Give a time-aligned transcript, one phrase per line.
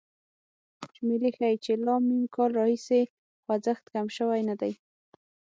[0.95, 3.01] شمېرې ښيي چې له م کال راهیسې
[3.43, 4.73] خوځښت کم شوی نه دی.